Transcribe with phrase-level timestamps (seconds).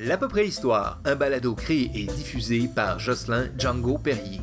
[0.00, 4.40] L'à peu près histoire, un balado créé et diffusé par Jocelyn Django Perrier.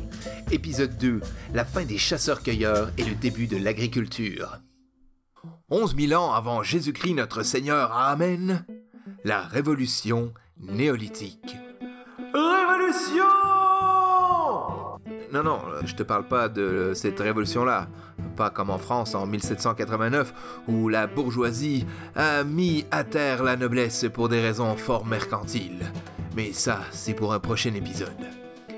[0.50, 1.22] Épisode 2,
[1.54, 4.58] la fin des chasseurs-cueilleurs et le début de l'agriculture.
[5.70, 8.66] 11 000 ans avant Jésus-Christ notre Seigneur, Amen,
[9.24, 11.56] la révolution néolithique.
[12.34, 13.24] Révolution
[15.32, 17.88] Non, non, je te parle pas de cette révolution-là.
[18.36, 20.34] Pas comme en France en 1789,
[20.68, 25.90] où la bourgeoisie a mis à terre la noblesse pour des raisons fort mercantiles.
[26.36, 28.10] Mais ça, c'est pour un prochain épisode.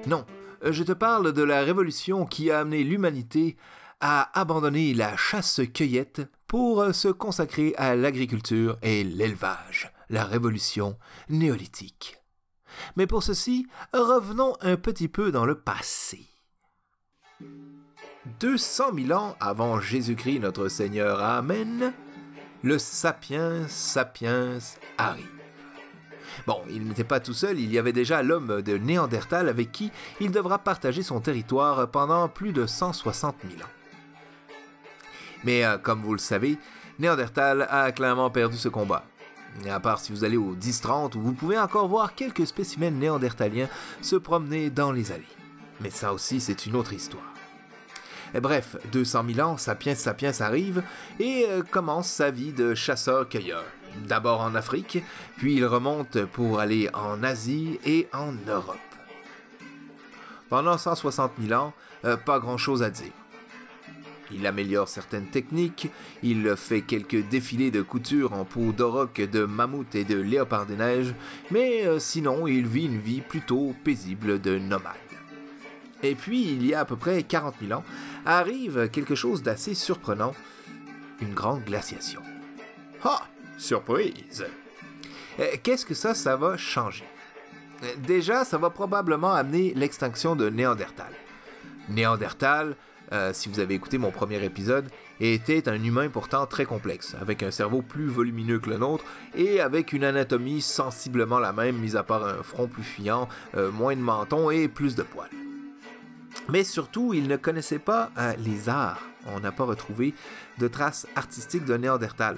[0.07, 0.25] Non,
[0.62, 3.57] je te parle de la révolution qui a amené l'humanité
[4.01, 10.97] à abandonner la chasse-cueillette pour se consacrer à l'agriculture et l'élevage, la révolution
[11.29, 12.19] néolithique.
[12.97, 16.29] Mais pour ceci, revenons un petit peu dans le passé.
[18.41, 21.93] 200 000 ans avant Jésus-Christ notre Seigneur, Amen,
[22.63, 24.59] le sapiens sapiens
[24.97, 25.27] arrive.
[26.47, 29.91] Bon, il n'était pas tout seul, il y avait déjà l'homme de Néandertal avec qui
[30.21, 33.73] il devra partager son territoire pendant plus de 160 000 ans.
[35.45, 36.59] Mais euh, comme vous le savez,
[36.98, 39.05] Néandertal a clairement perdu ce combat.
[39.69, 43.69] À part si vous allez au 10-30 où vous pouvez encore voir quelques spécimens néandertaliens
[44.03, 45.25] se promener dans les allées.
[45.81, 47.38] Mais ça aussi, c'est une autre histoire.
[48.34, 50.83] Et bref, 200 000 ans, Sapiens Sapiens arrive
[51.19, 53.65] et euh, commence sa vie de chasseur-cueilleur.
[54.07, 55.03] D'abord en Afrique,
[55.39, 58.77] puis il remonte pour aller en Asie et en Europe.
[60.48, 61.73] Pendant 160 000 ans,
[62.05, 63.12] euh, pas grand-chose à dire.
[64.31, 65.89] Il améliore certaines techniques,
[66.23, 70.77] il fait quelques défilés de couture en peau d'auroch, de mammouth et de léopard des
[70.77, 71.15] neiges,
[71.51, 75.08] mais euh, sinon il vit une vie plutôt paisible de nomade.
[76.03, 77.85] Et puis, il y a à peu près 40 000 ans,
[78.25, 80.33] arrive quelque chose d'assez surprenant,
[81.21, 82.23] une grande glaciation.
[83.03, 83.23] Ah,
[83.57, 84.47] surprise!
[85.41, 87.05] Euh, Qu'est-ce que ça, ça va changer?
[87.83, 91.13] Euh, Déjà, ça va probablement amener l'extinction de Néandertal.
[91.89, 92.77] Néandertal,
[93.13, 94.89] euh, si vous avez écouté mon premier épisode,
[95.20, 99.05] était un humain pourtant très complexe, avec un cerveau plus volumineux que le nôtre
[99.35, 103.29] et avec une anatomie sensiblement la même, mis à part un front plus fuyant,
[103.73, 105.31] moins de menton et plus de poils.
[106.48, 109.02] Mais surtout, il ne connaissait pas euh, les arts.
[109.27, 110.14] On n'a pas retrouvé
[110.58, 112.36] de traces artistiques de Néandertal.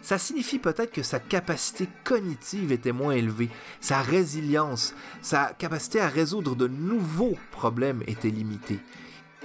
[0.00, 6.08] Ça signifie peut-être que sa capacité cognitive était moins élevée, sa résilience, sa capacité à
[6.08, 8.78] résoudre de nouveaux problèmes était limitée.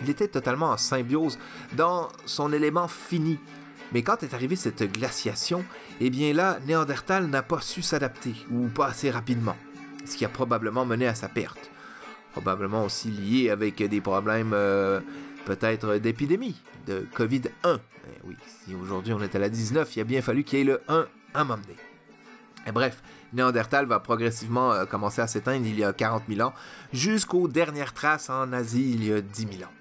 [0.01, 1.40] Il était totalement en symbiose
[1.74, 3.40] dans son élément fini.
[3.94, 5.63] Mais quand est arrivée cette glaciation,
[6.00, 9.56] eh bien là, Néandertal n'a pas su s'adapter, ou pas assez rapidement,
[10.06, 11.73] ce qui a probablement mené à sa perte.
[12.34, 15.00] Probablement aussi lié avec des problèmes euh,
[15.46, 17.50] peut-être d'épidémie, de COVID-1.
[17.66, 20.62] Eh oui, si aujourd'hui on est à la 19, il a bien fallu qu'il y
[20.64, 21.78] ait le 1 à donné.
[22.66, 23.02] Et bref,
[23.34, 26.54] Néandertal va progressivement euh, commencer à s'éteindre il y a 40 000 ans,
[26.92, 29.74] jusqu'aux dernières traces en Asie il y a 10 000 ans.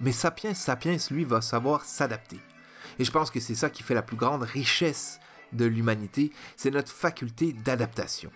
[0.00, 2.40] Mais Sapiens Sapiens, lui, va savoir s'adapter.
[2.98, 5.20] Et je pense que c'est ça qui fait la plus grande richesse
[5.52, 8.30] de l'humanité, c'est notre faculté d'adaptation.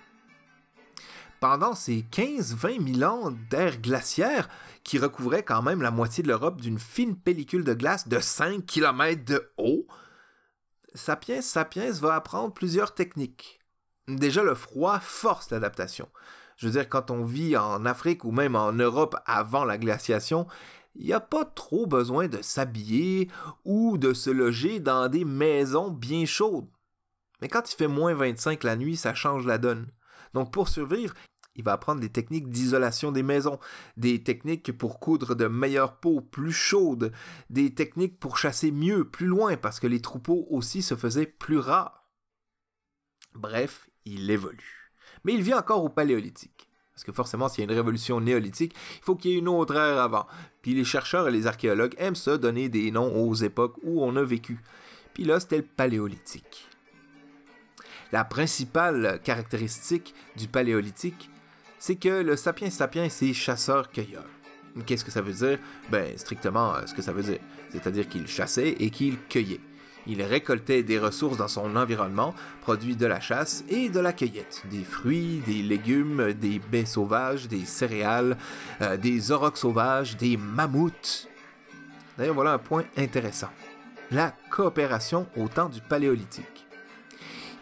[1.41, 4.49] Pendant ces 15-20 000 ans d'ère glaciaire,
[4.85, 8.67] qui recouvrait quand même la moitié de l'Europe d'une fine pellicule de glace de 5
[8.67, 9.87] km de haut,
[10.95, 13.61] Sapiens Sapiens va apprendre plusieurs techniques.
[14.07, 16.09] Déjà, le froid force l'adaptation.
[16.57, 20.47] Je veux dire, quand on vit en Afrique ou même en Europe avant la glaciation,
[20.95, 23.31] il n'y a pas trop besoin de s'habiller
[23.65, 26.69] ou de se loger dans des maisons bien chaudes.
[27.41, 29.87] Mais quand il fait moins 25 la nuit, ça change la donne.
[30.35, 31.15] Donc pour survivre,
[31.57, 33.59] il va apprendre des techniques d'isolation des maisons,
[33.97, 37.13] des techniques pour coudre de meilleures peaux plus chaudes,
[37.51, 41.59] des techniques pour chasser mieux, plus loin, parce que les troupeaux aussi se faisaient plus
[41.59, 42.09] rares.
[43.35, 44.93] Bref, il évolue.
[45.25, 46.69] Mais il vit encore au paléolithique.
[46.93, 49.49] Parce que forcément, s'il y a une révolution néolithique, il faut qu'il y ait une
[49.49, 50.27] autre ère avant.
[50.63, 54.17] Puis les chercheurs et les archéologues aiment ça donner des noms aux époques où on
[54.17, 54.61] a vécu.
[55.15, 56.69] Puis là, c'était le paléolithique.
[58.13, 61.31] La principale caractéristique du paléolithique,
[61.81, 64.27] c'est que le sapiens sapiens, c'est chasseur-cueilleur.
[64.87, 65.59] Qu'est-ce que ça veut dire?
[65.91, 67.41] Ben, strictement ce que ça veut dire.
[67.73, 69.61] C'est-à-dire qu'il chassait et qu'il cueillait.
[70.07, 74.63] Il récoltait des ressources dans son environnement, produits de la chasse et de la cueillette,
[74.71, 78.37] des fruits, des légumes, des baies sauvages, des céréales,
[78.83, 81.29] euh, des aurochs sauvages, des mammouths.
[82.19, 83.51] D'ailleurs, voilà un point intéressant.
[84.11, 86.67] La coopération au temps du paléolithique.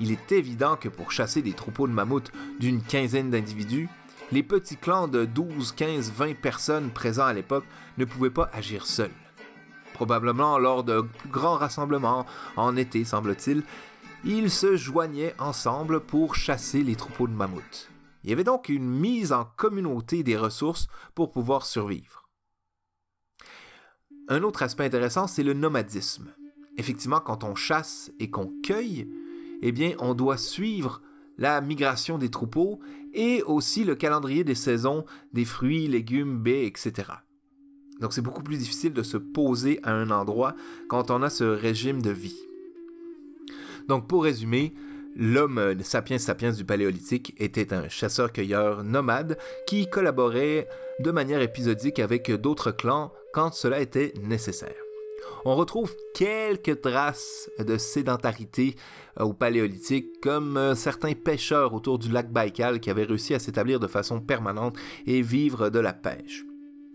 [0.00, 2.31] Il est évident que pour chasser des troupeaux de mammouths
[2.61, 3.88] d'une quinzaine d'individus,
[4.32, 7.64] les petits clans de 12, 15, 20 personnes présents à l'époque
[7.96, 9.10] ne pouvaient pas agir seuls
[9.98, 13.64] probablement lors de plus grands rassemblements en été, semble-t-il,
[14.25, 17.90] ils se joignaient ensemble pour chasser les troupeaux de mammouths.
[18.22, 20.86] Il y avait donc une mise en communauté des ressources
[21.16, 22.28] pour pouvoir survivre.
[24.28, 26.32] Un autre aspect intéressant, c'est le nomadisme.
[26.76, 29.10] Effectivement, quand on chasse et qu'on cueille,
[29.62, 31.02] eh bien, on doit suivre
[31.38, 32.78] la migration des troupeaux
[33.19, 37.11] et aussi le calendrier des saisons des fruits, légumes, baies, etc.
[38.00, 40.55] Donc c'est beaucoup plus difficile de se poser à un endroit
[40.88, 42.38] quand on a ce régime de vie.
[43.88, 44.73] Donc pour résumer,
[45.17, 49.37] l'homme sapiens sapiens du Paléolithique était un chasseur-cueilleur nomade
[49.67, 50.69] qui collaborait
[51.00, 54.88] de manière épisodique avec d'autres clans quand cela était nécessaire.
[55.44, 58.75] On retrouve quelques traces de sédentarité
[59.20, 63.38] euh, au Paléolithique, comme euh, certains pêcheurs autour du lac Baïkal qui avaient réussi à
[63.38, 64.76] s'établir de façon permanente
[65.06, 66.44] et vivre de la pêche.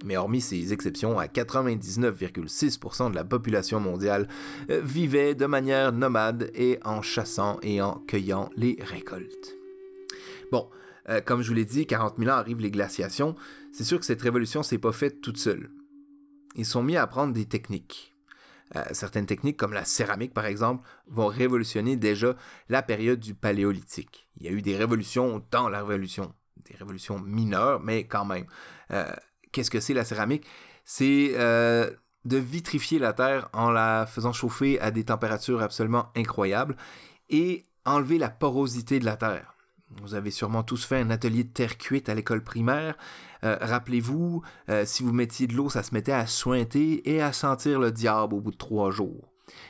[0.05, 4.27] Mais hormis ces exceptions, à 99,6% de la population mondiale
[4.69, 9.55] euh, vivait de manière nomade et en chassant et en cueillant les récoltes.
[10.51, 10.67] Bon,
[11.25, 13.35] comme je vous l'ai dit, 40 000 ans arrivent les glaciations.
[13.71, 15.69] C'est sûr que cette révolution s'est pas faite toute seule.
[16.55, 18.12] Ils sont mis à apprendre des techniques.
[18.75, 22.35] Euh, certaines techniques, comme la céramique par exemple, vont révolutionner déjà
[22.69, 24.27] la période du paléolithique.
[24.37, 26.33] Il y a eu des révolutions dans la révolution,
[26.65, 28.45] des révolutions mineures, mais quand même
[29.53, 30.45] qu'est-ce que c'est la céramique?
[30.83, 31.89] C'est euh,
[32.25, 36.75] de vitrifier la terre en la faisant chauffer à des températures absolument incroyables
[37.29, 39.52] et enlever la porosité de la terre.
[40.01, 42.95] Vous avez sûrement tous fait un atelier de terre cuite à l'école primaire.
[43.43, 47.33] Euh, rappelez-vous, euh, si vous mettiez de l'eau, ça se mettait à sointer et à
[47.33, 49.29] sentir le diable au bout de trois jours.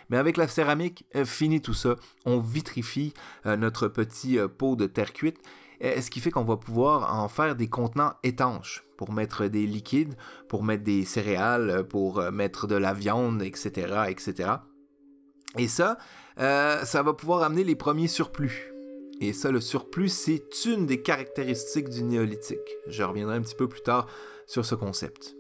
[0.10, 1.96] Mais avec la céramique, fini tout ça.
[2.26, 5.40] On vitrifie notre petit pot de terre cuite
[5.84, 9.66] euh, ce qui fait qu'on va pouvoir en faire des contenants étanches pour mettre des
[9.66, 10.16] liquides,
[10.48, 14.52] pour mettre des céréales, pour euh, mettre de la viande, etc., etc.
[15.58, 15.98] Et ça,
[16.40, 18.73] euh, ça va pouvoir amener les premiers surplus.
[19.22, 22.60] Et ça, le surplus, c'est une des caractéristiques du néolithique.
[22.88, 24.08] Je reviendrai un petit peu plus tard
[24.48, 25.36] sur ce concept.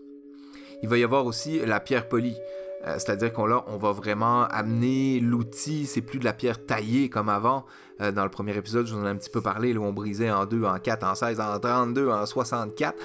[0.81, 2.37] Il va y avoir aussi la pierre polie.
[2.85, 7.29] Euh, c'est-à-dire qu'on on va vraiment amener l'outil, c'est plus de la pierre taillée comme
[7.29, 7.65] avant.
[8.01, 9.93] Euh, dans le premier épisode, je vous en ai un petit peu parlé, où on
[9.93, 12.97] brisait en 2, en 4, en 16, en 32, en 64.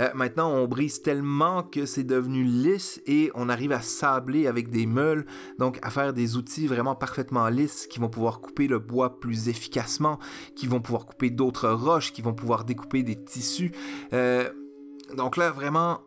[0.00, 4.70] Euh, maintenant, on brise tellement que c'est devenu lisse et on arrive à sabler avec
[4.70, 5.26] des meules,
[5.58, 9.48] donc à faire des outils vraiment parfaitement lisses qui vont pouvoir couper le bois plus
[9.48, 10.18] efficacement,
[10.54, 13.72] qui vont pouvoir couper d'autres roches, qui vont pouvoir découper des tissus.
[15.16, 16.00] donc là, vraiment,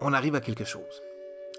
[0.00, 1.07] on arrive à quelque chose.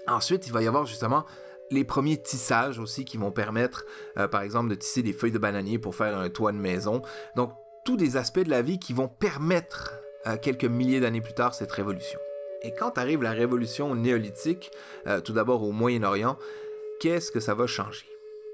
[0.06, 1.24] Ensuite, il va y avoir justement
[1.70, 3.84] les premiers tissages aussi qui vont permettre,
[4.18, 7.02] euh, par exemple, de tisser des feuilles de bananier pour faire un toit de maison.
[7.36, 7.52] Donc,
[7.84, 9.94] tous des aspects de la vie qui vont permettre,
[10.26, 12.18] euh, quelques milliers d'années plus tard, cette révolution.
[12.62, 14.70] Et quand arrive la révolution néolithique,
[15.06, 16.36] euh, tout d'abord au Moyen-Orient,
[17.00, 18.04] qu'est-ce que ça va changer?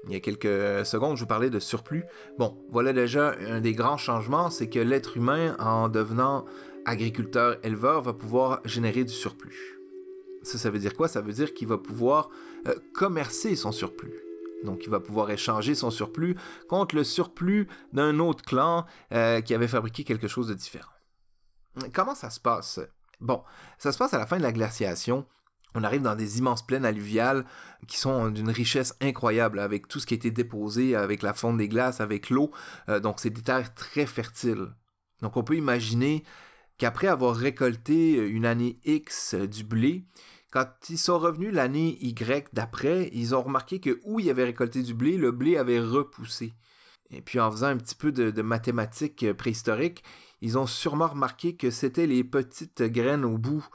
[0.05, 2.05] Il y a quelques secondes, je vous parlais de surplus.
[2.37, 6.45] Bon, voilà déjà un des grands changements, c'est que l'être humain, en devenant
[6.85, 9.76] agriculteur-éleveur, va pouvoir générer du surplus.
[10.47, 11.07] Ça, veut dire quoi?
[11.07, 12.29] Ça veut dire qu'il va pouvoir
[12.67, 14.13] euh, commercer son surplus.
[14.63, 16.35] Donc, il va pouvoir échanger son surplus
[16.67, 20.91] contre le surplus d'un autre clan euh, qui avait fabriqué quelque chose de différent.
[21.93, 22.79] Comment ça se passe?
[23.19, 23.43] Bon,
[23.77, 25.25] ça se passe à la fin de la glaciation.
[25.75, 27.45] On arrive dans des immenses plaines alluviales
[27.87, 31.57] qui sont d'une richesse incroyable avec tout ce qui a été déposé, avec la fonte
[31.57, 32.51] des glaces, avec l'eau.
[32.89, 34.69] Euh, donc, c'est des terres très fertiles.
[35.21, 36.23] Donc, on peut imaginer
[36.77, 40.05] qu'après avoir récolté une année X du blé,
[40.49, 44.81] quand ils sont revenus l'année Y d'après, ils ont remarqué que où ils avaient récolté
[44.81, 46.53] du blé, le blé avait repoussé.
[47.09, 50.03] Et puis en faisant un petit peu de, mathématiques préhistoriques,
[50.41, 53.65] ils ont sûrement remarqué que c'était les petites graines au bout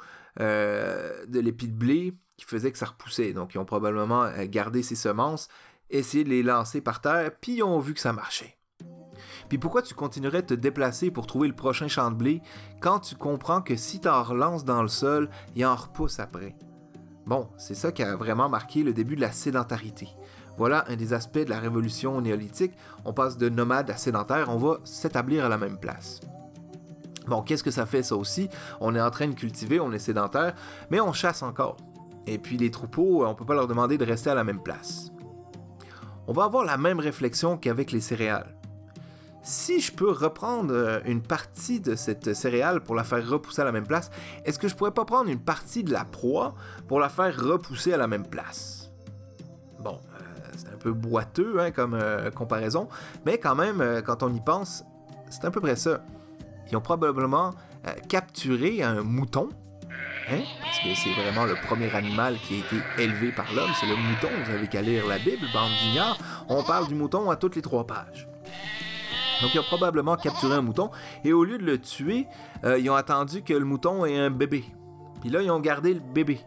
[0.41, 3.33] euh, de l'épi de blé qui faisaient que ça repoussait.
[3.33, 5.49] Donc ils ont probablement euh, gardé ces semences,
[5.91, 8.57] essayé de les lancer par terre, puis ils ont vu que ça marchait.
[9.53, 12.41] Puis pourquoi tu continuerais de te déplacer pour trouver le prochain champ de blé
[12.81, 16.57] quand tu comprends que si tu en relances dans le sol, il en repousse après?
[17.27, 20.09] Bon, c'est ça qui a vraiment marqué le début de la sédentarité.
[20.57, 22.73] Voilà un des aspects de la révolution néolithique.
[23.05, 26.21] On passe de nomade à sédentaire, on va s'établir à la même place.
[27.27, 28.49] Bon, qu'est-ce que ça fait ça aussi?
[28.81, 30.55] On est en train de cultiver, on est sédentaire,
[30.91, 31.77] mais on chasse encore.
[32.27, 34.63] Et puis les troupeaux, on ne peut pas leur demander de rester à la même
[34.63, 35.13] place.
[36.27, 38.57] On va avoir la même réflexion qu'avec les céréales
[39.43, 43.65] si je peux reprendre euh, une partie de cette céréale pour la faire repousser à
[43.65, 44.11] la même place,
[44.45, 46.55] est-ce que je pourrais pas prendre une partie de la proie
[46.89, 48.91] pour la faire repousser à la même place?
[49.81, 52.89] Bon, euh, c'est un peu boiteux hein, comme euh, comparaison,
[53.27, 54.85] mais quand même, quand on y pense,
[55.31, 56.05] c'est à peu près ça.
[56.71, 57.51] Ils ont probablement
[58.09, 59.49] capturé un mouton
[60.31, 60.43] Hein?
[60.61, 63.97] Parce que c'est vraiment le premier animal qui a été élevé par l'homme, c'est le
[63.97, 64.29] mouton.
[64.45, 65.73] Vous avez qu'à lire la Bible, bande.
[66.49, 68.29] On parle du mouton à toutes les trois pages.
[69.43, 70.91] Donc, ils ont probablement capturé un mouton
[71.25, 72.27] et au lieu de le tuer,
[72.65, 74.65] euh, ils ont attendu que le mouton ait un bébé.
[75.21, 76.41] Puis là, ils ont gardé le bébé.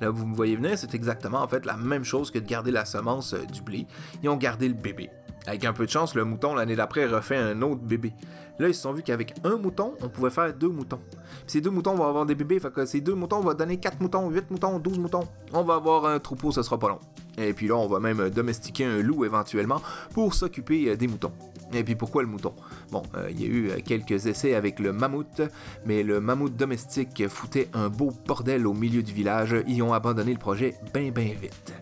[0.00, 2.70] Là, vous me voyez venir, c'est exactement en fait la même chose que de garder
[2.72, 3.86] la semence euh, du blé.
[4.22, 5.10] Ils ont gardé le bébé.
[5.46, 8.12] Avec un peu de chance, le mouton l'année d'après refait un autre bébé.
[8.58, 11.00] Là, ils se sont vus qu'avec un mouton, on pouvait faire deux moutons.
[11.46, 14.00] ces deux moutons vont avoir des bébés, fait que ces deux moutons vont donner quatre
[14.00, 15.26] moutons, huit moutons, douze moutons.
[15.52, 17.00] On va avoir un troupeau, ce sera pas long.
[17.38, 19.80] Et puis là, on va même domestiquer un loup éventuellement
[20.12, 21.32] pour s'occuper euh, des moutons.
[21.74, 22.54] Et puis pourquoi le mouton?
[22.90, 25.42] Bon, euh, il y a eu euh, quelques essais avec le mammouth,
[25.86, 29.56] mais le mammouth domestique foutait un beau bordel au milieu du village.
[29.66, 31.72] Ils ont abandonné le projet bien bien vite.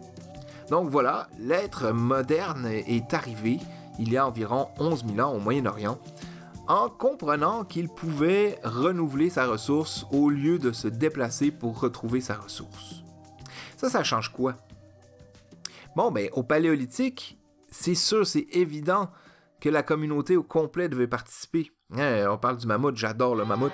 [0.70, 3.58] Donc voilà, l'être moderne est arrivé
[4.00, 5.98] il y a environ 11 000 ans au Moyen-Orient,
[6.68, 12.34] en comprenant qu'il pouvait renouveler sa ressource au lieu de se déplacer pour retrouver sa
[12.34, 13.02] ressource.
[13.76, 14.54] Ça, ça change quoi?
[15.96, 17.38] Bon, ben, au Paléolithique,
[17.70, 19.10] c'est sûr, c'est évident
[19.60, 21.70] que la communauté au complet devait participer.
[21.96, 23.72] Hein, on parle du mammouth, j'adore le mammouth.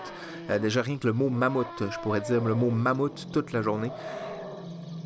[0.51, 3.63] Euh, déjà rien que le mot mammouth, je pourrais dire le mot mammouth toute la
[3.63, 3.91] journée.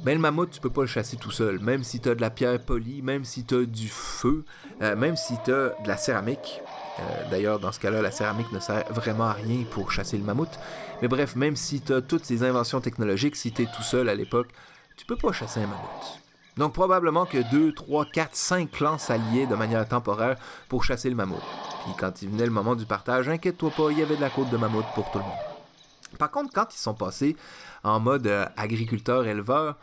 [0.05, 1.59] Mais le mammouth, tu peux pas le chasser tout seul.
[1.59, 4.45] Même si tu as de la pierre polie, même si tu as du feu,
[4.81, 6.63] euh, même si tu as de la céramique.
[6.99, 10.25] Euh, d'ailleurs, dans ce cas-là, la céramique ne sert vraiment à rien pour chasser le
[10.25, 10.59] mammouth.
[11.03, 14.09] Mais bref, même si tu as toutes ces inventions technologiques, si tu es tout seul
[14.09, 14.49] à l'époque,
[14.97, 16.21] tu peux pas chasser un mammouth.
[16.61, 20.37] Donc probablement que 2, 3, 4, 5 clans s'alliaient de manière temporaire
[20.69, 21.41] pour chasser le mammouth.
[21.85, 24.29] Puis quand il venait le moment du partage, inquiète-toi pas, il y avait de la
[24.29, 26.19] côte de mammouth pour tout le monde.
[26.19, 27.35] Par contre, quand ils sont passés
[27.83, 29.79] en mode euh, agriculteur-éleveur,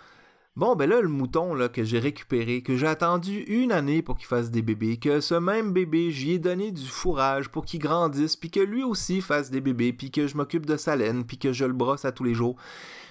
[0.55, 4.15] bon, ben là, le mouton là, que j'ai récupéré, que j'ai attendu une année pour
[4.15, 7.79] qu'il fasse des bébés, que ce même bébé, j'y ai donné du fourrage pour qu'il
[7.79, 11.25] grandisse, puis que lui aussi fasse des bébés, puis que je m'occupe de sa laine,
[11.25, 12.55] puis que je le brosse à tous les jours,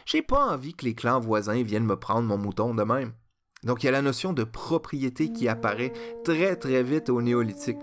[0.04, 3.11] j'ai pas envie que les clans voisins viennent me prendre mon mouton de même.
[3.64, 5.92] Donc il y a la notion de propriété qui apparaît
[6.25, 7.78] très très vite au néolithique.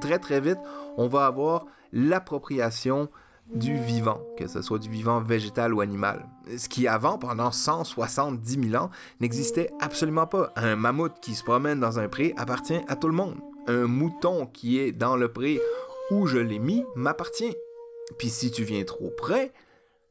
[0.00, 0.58] Très très vite,
[0.96, 3.08] on va avoir l'appropriation
[3.54, 6.26] du vivant, que ce soit du vivant végétal ou animal.
[6.56, 10.52] Ce qui avant, pendant 170 000 ans, n'existait absolument pas.
[10.56, 13.36] Un mammouth qui se promène dans un pré appartient à tout le monde.
[13.66, 15.60] Un mouton qui est dans le pré
[16.10, 17.54] où je l'ai mis m'appartient.
[18.18, 19.52] Puis si tu viens trop près,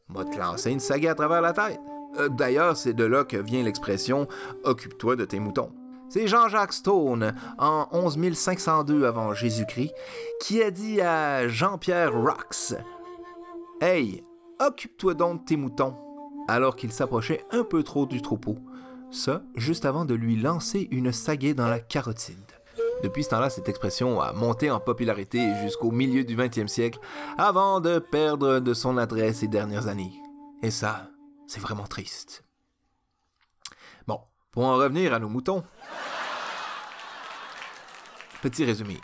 [0.10, 1.80] moi te lancer une saga à travers la tête.
[2.18, 4.28] Euh, d'ailleurs, c'est de là que vient l'expression
[4.64, 5.72] Occupe-toi de tes moutons.
[6.10, 9.94] C'est Jean-Jacques Stone, en 11502 avant Jésus-Christ,
[10.42, 12.76] qui a dit à Jean-Pierre Rox
[13.82, 14.24] Hey,
[14.60, 15.96] occupe-toi donc de tes moutons,
[16.48, 18.56] alors qu'il s'approchait un peu trop du troupeau.
[19.12, 22.38] Ça, juste avant de lui lancer une sagaie dans la carotide.
[23.04, 27.00] Depuis ce temps-là, cette expression a monté en popularité jusqu'au milieu du 20e siècle,
[27.38, 30.14] avant de perdre de son adresse ces dernières années.
[30.64, 31.10] Et ça,
[31.48, 32.44] c'est vraiment triste.
[34.06, 35.64] Bon, pour en revenir à nos moutons.
[38.42, 39.00] Petit résumé.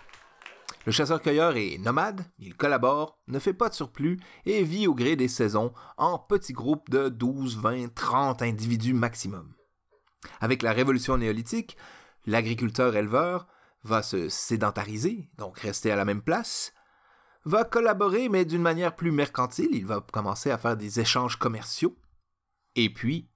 [0.85, 5.15] Le chasseur-cueilleur est nomade, il collabore, ne fait pas de surplus et vit au gré
[5.15, 9.53] des saisons en petits groupes de 12, 20, 30 individus maximum.
[10.41, 11.77] Avec la révolution néolithique,
[12.25, 13.47] l'agriculteur-éleveur
[13.83, 16.73] va se sédentariser, donc rester à la même place,
[17.45, 21.97] va collaborer mais d'une manière plus mercantile, il va commencer à faire des échanges commerciaux,
[22.75, 23.29] et puis,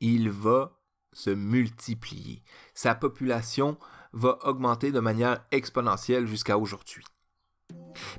[0.00, 0.78] il va
[1.12, 2.42] se multiplier.
[2.74, 3.76] Sa population
[4.12, 7.04] va augmenter de manière exponentielle jusqu'à aujourd'hui.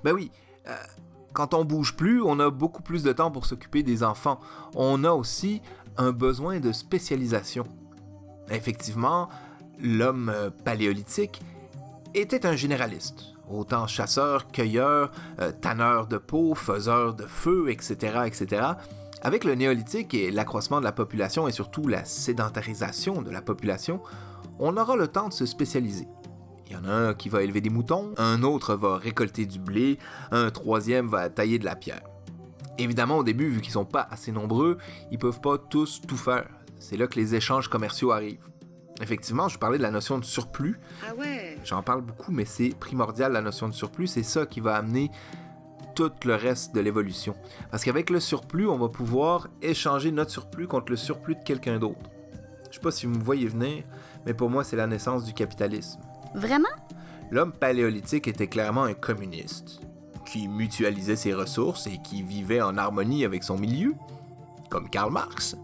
[0.04, 0.32] Ben oui,
[0.68, 0.76] euh,
[1.34, 4.40] quand on bouge plus, on a beaucoup plus de temps pour s'occuper des enfants.
[4.76, 5.62] On a aussi
[5.98, 7.66] un besoin de spécialisation.
[8.50, 9.30] Effectivement,
[9.80, 11.42] l'homme euh, paléolithique
[12.14, 13.34] était un généraliste.
[13.50, 18.62] Autant chasseur, cueilleur, euh, tanneur de peau, faiseur de feu, etc., etc.
[19.26, 24.02] Avec le néolithique et l'accroissement de la population et surtout la sédentarisation de la population,
[24.60, 26.10] on aura le temps de se spécialiser.
[26.68, 29.60] Il y en a un qui va élever des moutons, un autre va récolter du
[29.60, 29.98] blé,
[30.32, 32.04] un troisième va tailler de la pierre.
[32.78, 34.78] Évidemment, au début, vu qu'ils sont pas assez nombreux,
[35.10, 36.50] ils peuvent pas tous tout faire.
[36.78, 38.50] C'est là que les échanges commerciaux arrivent.
[39.02, 40.80] Effectivement, je parlais de la notion de surplus.
[41.08, 41.58] Ah ouais.
[41.64, 44.08] J'en parle beaucoup, mais c'est primordial la notion de surplus.
[44.08, 45.12] C'est ça qui va amener
[45.94, 47.36] tout le reste de l'évolution.
[47.72, 51.80] Parce qu'avec le surplus, on va pouvoir échanger notre surplus contre le surplus de quelqu'un
[51.80, 52.10] d'autre.
[52.70, 53.84] Je sais pas si vous me voyez venir,
[54.26, 56.00] mais pour moi, c'est la naissance du capitalisme.
[56.34, 56.70] Vraiment?
[57.32, 59.82] L'homme paléolithique était clairement un communiste,
[60.26, 63.94] qui mutualisait ses ressources et qui vivait en harmonie avec son milieu,
[64.70, 65.56] comme Karl Marx.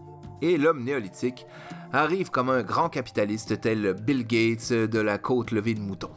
[0.42, 1.46] Et l'homme néolithique
[1.92, 6.10] arrive comme un grand capitaliste tel Bill Gates de la côte levée de mouton.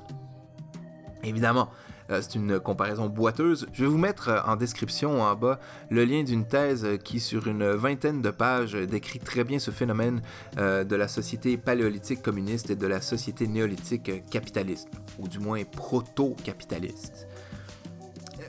[1.24, 1.70] Évidemment,
[2.10, 3.68] c'est une comparaison boiteuse.
[3.74, 7.48] Je vais vous mettre euh, en description en bas le lien d'une thèse qui, sur
[7.48, 10.22] une vingtaine de pages, décrit très bien ce phénomène
[10.58, 17.28] de la société paléolithique communiste et de la société néolithique capitaliste, ou du moins proto-capitaliste.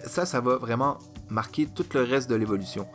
[0.04, 2.86] Ça, ça va vraiment marquer tout le reste de l'évolution.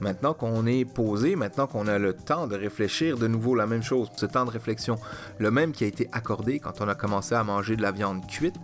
[0.00, 3.82] Maintenant qu'on est posé, maintenant qu'on a le temps de réfléchir de nouveau la même
[3.82, 4.96] chose, ce temps de réflexion,
[5.38, 8.24] le même qui a été accordé quand on a commencé à manger de la viande
[8.28, 8.54] cuite,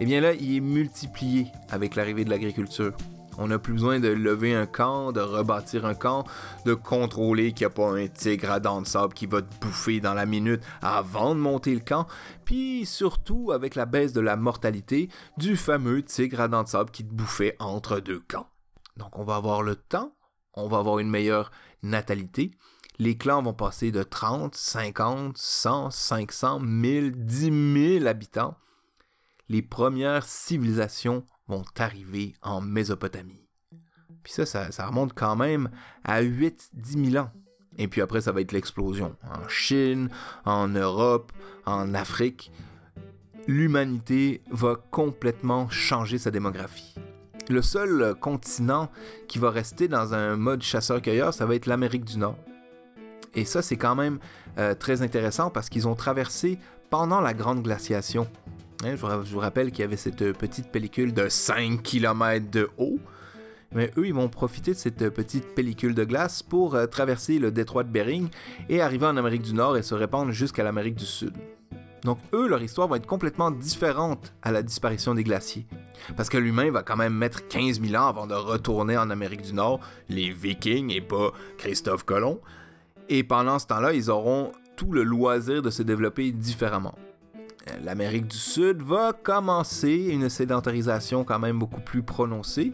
[0.00, 2.92] eh bien là, il est multiplié avec l'arrivée de l'agriculture.
[3.40, 6.24] On n'a plus besoin de lever un camp, de rebâtir un camp,
[6.64, 9.64] de contrôler qu'il n'y a pas un tigre à dents de sable qui va te
[9.64, 12.08] bouffer dans la minute avant de monter le camp,
[12.44, 16.90] puis surtout avec la baisse de la mortalité du fameux tigre à dents de sable
[16.90, 18.48] qui te bouffait entre deux camps.
[18.96, 20.12] Donc on va avoir le temps
[20.58, 21.50] on va avoir une meilleure
[21.82, 22.50] natalité.
[22.98, 28.56] Les clans vont passer de 30, 50, 100, 500, 1000, 10 000 habitants.
[29.48, 33.48] Les premières civilisations vont arriver en Mésopotamie.
[34.22, 35.70] Puis ça, ça, remonte quand même
[36.04, 37.30] à 8-10 000 ans.
[37.78, 39.16] Et puis après, ça va être l'explosion.
[39.22, 40.10] En Chine,
[40.44, 41.32] en Europe,
[41.64, 42.52] en Afrique.
[43.46, 46.94] L'humanité va complètement changer sa démographie
[47.48, 48.90] le seul continent
[49.26, 52.36] qui va rester dans un mode chasseur-cueilleur, ça va être l'Amérique du Nord.
[53.34, 54.18] Et ça, c'est quand même
[54.58, 56.58] euh, très intéressant parce qu'ils ont traversé
[56.90, 58.26] pendant la grande glaciation.
[58.84, 62.98] Hein, je, vous rappelle qu'il y avait cette petite pellicule de 5 km de haut.
[63.72, 67.50] Mais eux, ils vont profiter de cette petite pellicule de glace pour euh, traverser le
[67.50, 68.28] détroit de Bering
[68.68, 71.34] et arriver en Amérique du Nord et se répandre jusqu'à l'Amérique du Sud.
[72.04, 75.66] Donc eux, leur histoire va être complètement différente à la disparition des glaciers.
[76.16, 79.42] Parce que l'humain va quand même mettre 15 000 ans avant de retourner en Amérique
[79.42, 82.40] du Nord, les Vikings et pas Christophe Colomb.
[83.08, 86.94] Et pendant ce temps-là, ils auront tout le loisir de se développer différemment.
[87.82, 92.72] L'Amérique du Sud va commencer une sédentarisation quand même beaucoup plus prononcée,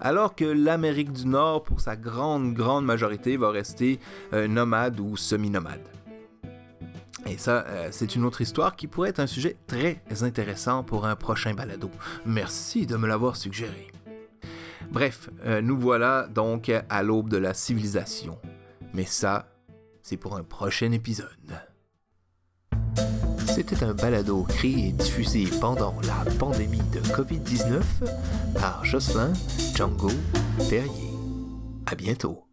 [0.00, 4.00] alors que l'Amérique du Nord, pour sa grande, grande majorité, va rester
[4.32, 5.80] euh, nomade ou semi-nomade.
[7.26, 11.06] Et ça, euh, c'est une autre histoire qui pourrait être un sujet très intéressant pour
[11.06, 11.90] un prochain balado.
[12.24, 13.88] Merci de me l'avoir suggéré.
[14.90, 18.38] Bref, euh, nous voilà donc à l'aube de la civilisation.
[18.92, 19.48] Mais ça,
[20.02, 21.60] c'est pour un prochain épisode.
[23.60, 27.82] C'était un balado créé et diffusé pendant la pandémie de COVID-19
[28.58, 29.34] par Jocelyn
[29.76, 30.08] Django
[30.70, 31.10] Perrier.
[31.84, 32.49] À bientôt.